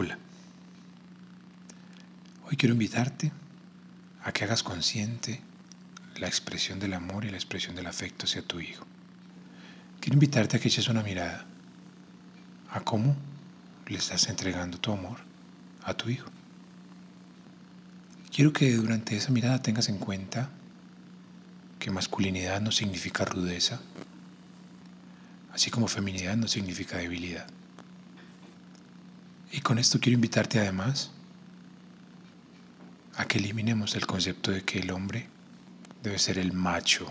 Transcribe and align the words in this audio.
Hola. 0.00 0.16
Hoy 2.44 2.56
quiero 2.56 2.72
invitarte 2.72 3.32
a 4.22 4.30
que 4.30 4.44
hagas 4.44 4.62
consciente 4.62 5.42
la 6.20 6.28
expresión 6.28 6.78
del 6.78 6.94
amor 6.94 7.24
y 7.24 7.30
la 7.30 7.36
expresión 7.36 7.74
del 7.74 7.88
afecto 7.88 8.26
hacia 8.26 8.42
tu 8.42 8.60
hijo. 8.60 8.86
Quiero 9.98 10.14
invitarte 10.14 10.56
a 10.56 10.60
que 10.60 10.68
eches 10.68 10.86
una 10.86 11.02
mirada 11.02 11.46
a 12.70 12.78
cómo 12.82 13.16
le 13.88 13.98
estás 13.98 14.28
entregando 14.28 14.78
tu 14.78 14.92
amor 14.92 15.18
a 15.82 15.94
tu 15.94 16.10
hijo. 16.10 16.30
Quiero 18.32 18.52
que 18.52 18.72
durante 18.74 19.16
esa 19.16 19.32
mirada 19.32 19.62
tengas 19.62 19.88
en 19.88 19.98
cuenta 19.98 20.48
que 21.80 21.90
masculinidad 21.90 22.60
no 22.60 22.70
significa 22.70 23.24
rudeza, 23.24 23.80
así 25.52 25.72
como 25.72 25.88
feminidad 25.88 26.36
no 26.36 26.46
significa 26.46 26.98
debilidad. 26.98 27.48
Y 29.52 29.60
con 29.60 29.78
esto 29.78 29.98
quiero 30.00 30.14
invitarte 30.14 30.58
además 30.58 31.10
a 33.16 33.26
que 33.26 33.38
eliminemos 33.38 33.96
el 33.96 34.06
concepto 34.06 34.50
de 34.50 34.62
que 34.62 34.78
el 34.78 34.90
hombre 34.90 35.28
debe 36.02 36.18
ser 36.18 36.38
el 36.38 36.52
macho 36.52 37.06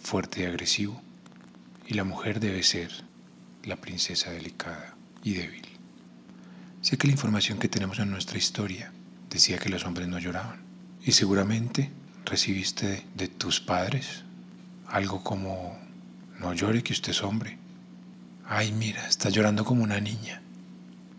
fuerte 0.00 0.42
y 0.42 0.44
agresivo 0.44 1.02
y 1.86 1.94
la 1.94 2.04
mujer 2.04 2.40
debe 2.40 2.62
ser 2.62 2.92
la 3.64 3.76
princesa 3.76 4.30
delicada 4.30 4.94
y 5.24 5.34
débil. 5.34 5.66
Sé 6.80 6.96
que 6.96 7.08
la 7.08 7.12
información 7.12 7.58
que 7.58 7.68
tenemos 7.68 7.98
en 7.98 8.10
nuestra 8.10 8.38
historia 8.38 8.92
decía 9.30 9.58
que 9.58 9.68
los 9.68 9.84
hombres 9.84 10.08
no 10.08 10.18
lloraban 10.18 10.60
y 11.04 11.12
seguramente 11.12 11.90
recibiste 12.24 13.04
de 13.14 13.28
tus 13.28 13.60
padres 13.60 14.22
algo 14.86 15.22
como 15.24 15.78
no 16.38 16.54
llore 16.54 16.82
que 16.82 16.92
usted 16.92 17.10
es 17.10 17.22
hombre. 17.22 17.58
Ay, 18.46 18.72
mira, 18.72 19.06
está 19.06 19.28
llorando 19.28 19.64
como 19.64 19.82
una 19.82 20.00
niña. 20.00 20.40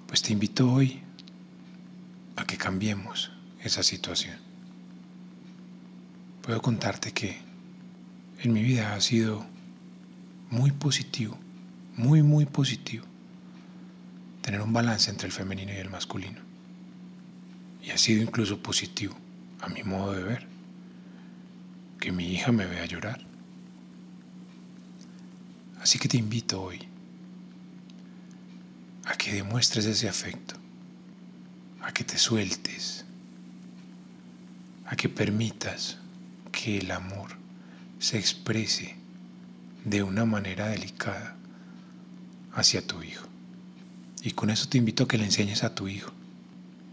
Pues 0.09 0.23
te 0.23 0.33
invito 0.33 0.71
hoy 0.73 1.03
a 2.35 2.43
que 2.43 2.57
cambiemos 2.57 3.31
esa 3.61 3.83
situación. 3.83 4.35
Puedo 6.41 6.63
contarte 6.63 7.11
que 7.11 7.37
en 8.41 8.51
mi 8.51 8.63
vida 8.63 8.95
ha 8.95 9.01
sido 9.01 9.45
muy 10.49 10.71
positivo, 10.71 11.37
muy, 11.95 12.23
muy 12.23 12.47
positivo, 12.47 13.05
tener 14.41 14.61
un 14.61 14.73
balance 14.73 15.11
entre 15.11 15.27
el 15.27 15.31
femenino 15.31 15.73
y 15.73 15.77
el 15.77 15.91
masculino. 15.91 16.41
Y 17.83 17.91
ha 17.91 17.97
sido 17.99 18.23
incluso 18.23 18.63
positivo, 18.63 19.15
a 19.61 19.67
mi 19.69 19.83
modo 19.83 20.13
de 20.13 20.23
ver, 20.23 20.47
que 21.99 22.11
mi 22.11 22.33
hija 22.33 22.51
me 22.51 22.65
vea 22.65 22.87
llorar. 22.87 23.23
Así 25.79 25.99
que 25.99 26.07
te 26.07 26.17
invito 26.17 26.63
hoy 26.63 26.89
que 29.29 29.35
demuestres 29.35 29.85
ese 29.85 30.09
afecto, 30.09 30.55
a 31.83 31.91
que 31.93 32.03
te 32.03 32.17
sueltes, 32.17 33.05
a 34.87 34.95
que 34.95 35.07
permitas 35.07 35.99
que 36.51 36.79
el 36.79 36.89
amor 36.89 37.37
se 37.99 38.17
exprese 38.17 38.95
de 39.85 40.01
una 40.01 40.25
manera 40.25 40.69
delicada 40.69 41.35
hacia 42.53 42.81
tu 42.81 43.03
hijo. 43.03 43.27
Y 44.23 44.31
con 44.31 44.49
eso 44.49 44.67
te 44.67 44.79
invito 44.79 45.03
a 45.03 45.07
que 45.07 45.19
le 45.19 45.25
enseñes 45.25 45.63
a 45.63 45.75
tu 45.75 45.87
hijo 45.87 46.11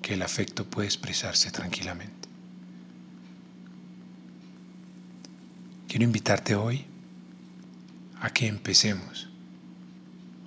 que 0.03 0.13
el 0.13 0.21
afecto 0.21 0.67
puede 0.67 0.89
expresarse 0.89 1.51
tranquilamente. 1.51 2.29
Quiero 5.89 6.05
invitarte 6.05 6.55
hoy 6.55 6.85
a 8.21 8.29
que 8.29 8.47
empecemos 8.47 9.31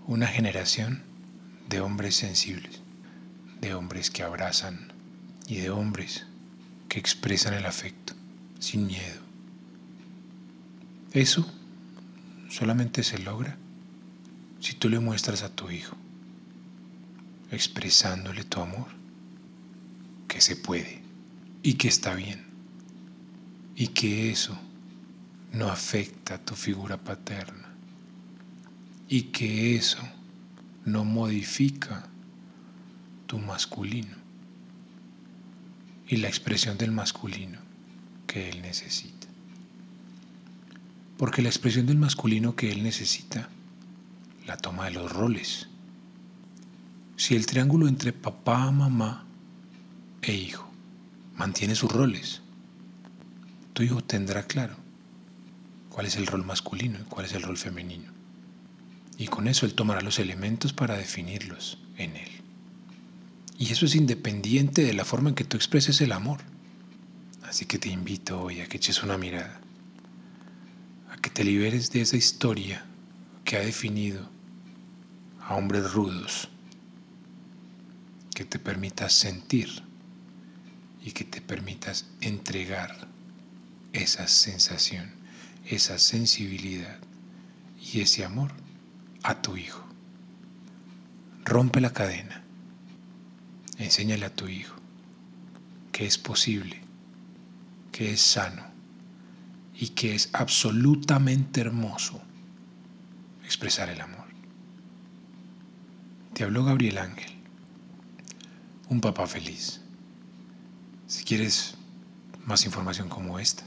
una 0.05 0.27
generación 0.27 1.08
de 1.69 1.81
hombres 1.81 2.15
sensibles, 2.15 2.81
de 3.61 3.75
hombres 3.75 4.09
que 4.09 4.23
abrazan 4.23 4.91
y 5.47 5.57
de 5.57 5.69
hombres 5.69 6.25
que 6.87 6.99
expresan 6.99 7.53
el 7.53 7.65
afecto 7.65 8.13
sin 8.59 8.87
miedo. 8.87 9.21
Eso 11.13 11.45
solamente 12.49 13.03
se 13.03 13.19
logra 13.19 13.57
si 14.59 14.73
tú 14.73 14.89
le 14.89 14.99
muestras 14.99 15.43
a 15.43 15.49
tu 15.49 15.69
hijo, 15.69 15.95
expresándole 17.51 18.43
tu 18.43 18.61
amor, 18.61 18.87
que 20.27 20.41
se 20.41 20.55
puede 20.55 21.01
y 21.61 21.75
que 21.75 21.87
está 21.87 22.15
bien 22.15 22.43
y 23.75 23.87
que 23.87 24.31
eso 24.31 24.59
no 25.53 25.69
afecta 25.69 26.35
a 26.35 26.45
tu 26.45 26.55
figura 26.55 26.97
paterna 26.97 27.69
y 29.07 29.23
que 29.23 29.75
eso 29.75 29.99
no 30.91 31.05
modifica 31.05 32.07
tu 33.27 33.39
masculino 33.39 34.15
y 36.07 36.17
la 36.17 36.27
expresión 36.27 36.77
del 36.77 36.91
masculino 36.91 37.59
que 38.25 38.49
él 38.49 38.61
necesita. 38.61 39.27
Porque 41.17 41.41
la 41.41 41.49
expresión 41.49 41.85
del 41.85 41.97
masculino 41.97 42.55
que 42.55 42.71
él 42.71 42.81
necesita 42.81 43.49
la 44.47 44.57
toma 44.57 44.85
de 44.85 44.91
los 44.91 45.11
roles. 45.11 45.67
Si 47.17 47.35
el 47.35 47.45
triángulo 47.45 47.87
entre 47.87 48.13
papá, 48.13 48.71
mamá 48.71 49.25
e 50.21 50.33
hijo 50.33 50.67
mantiene 51.35 51.75
sus 51.75 51.91
roles, 51.91 52.41
tu 53.73 53.83
hijo 53.83 54.03
tendrá 54.03 54.43
claro 54.43 54.75
cuál 55.89 56.07
es 56.07 56.15
el 56.15 56.25
rol 56.25 56.45
masculino 56.45 56.97
y 56.99 57.03
cuál 57.03 57.25
es 57.25 57.33
el 57.33 57.43
rol 57.43 57.57
femenino. 57.57 58.11
Y 59.19 59.27
con 59.27 59.49
eso 59.49 59.65
él 59.65 59.73
tomará 59.73 59.99
los 59.99 60.17
elementos 60.17 60.71
para 60.71 60.95
definirlos 60.95 61.77
en 61.97 62.15
él. 62.15 62.29
Y 63.57 63.69
eso 63.69 63.85
es 63.85 63.95
independiente 63.95 64.81
de 64.81 64.93
la 64.93 65.03
forma 65.03 65.27
en 65.27 65.35
que 65.35 65.43
tú 65.43 65.57
expreses 65.57 65.99
el 65.99 66.13
amor. 66.13 66.39
Así 67.43 67.65
que 67.65 67.77
te 67.77 67.89
invito 67.89 68.41
hoy 68.41 68.61
a 68.61 68.67
que 68.67 68.77
eches 68.77 69.03
una 69.03 69.17
mirada, 69.17 69.59
a 71.11 71.17
que 71.17 71.29
te 71.29 71.43
liberes 71.43 71.91
de 71.91 71.99
esa 71.99 72.15
historia 72.15 72.85
que 73.43 73.57
ha 73.57 73.59
definido 73.59 74.31
a 75.41 75.55
hombres 75.55 75.91
rudos, 75.91 76.47
que 78.33 78.45
te 78.45 78.57
permitas 78.57 79.11
sentir 79.11 79.83
y 81.03 81.11
que 81.11 81.25
te 81.25 81.41
permitas 81.41 82.05
entregar 82.21 83.09
esa 83.91 84.29
sensación, 84.29 85.11
esa 85.65 85.99
sensibilidad 85.99 86.99
y 87.81 87.99
ese 87.99 88.23
amor 88.23 88.53
a 89.23 89.41
tu 89.41 89.57
hijo. 89.57 89.83
Rompe 91.45 91.81
la 91.81 91.91
cadena. 91.91 92.43
Enséñale 93.77 94.25
a 94.25 94.35
tu 94.35 94.47
hijo 94.47 94.75
que 95.91 96.05
es 96.05 96.17
posible 96.17 96.79
que 97.91 98.13
es 98.13 98.21
sano 98.21 98.63
y 99.75 99.89
que 99.89 100.15
es 100.15 100.29
absolutamente 100.31 101.59
hermoso 101.59 102.21
expresar 103.43 103.89
el 103.89 103.99
amor. 103.99 104.23
Te 106.33 106.45
habló 106.45 106.63
Gabriel 106.63 106.99
Ángel, 106.99 107.33
un 108.87 109.01
papá 109.01 109.27
feliz. 109.27 109.81
Si 111.07 111.25
quieres 111.25 111.75
más 112.45 112.65
información 112.65 113.09
como 113.09 113.37
esta, 113.37 113.65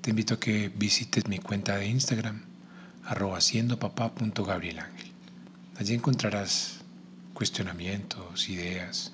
te 0.00 0.10
invito 0.10 0.34
a 0.34 0.38
que 0.38 0.68
visites 0.68 1.26
mi 1.26 1.40
cuenta 1.40 1.76
de 1.76 1.88
Instagram, 1.88 2.44
arroba 3.04 3.38
Ángel. 3.38 5.12
Allí 5.76 5.94
encontrarás 5.94 6.78
cuestionamientos, 7.32 8.48
ideas, 8.48 9.12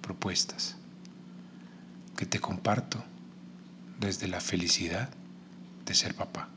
propuestas 0.00 0.76
que 2.16 2.26
te 2.26 2.40
comparto 2.40 3.04
desde 3.98 4.26
la 4.26 4.40
felicidad 4.40 5.10
de 5.86 5.94
ser 5.94 6.14
papá. 6.14 6.48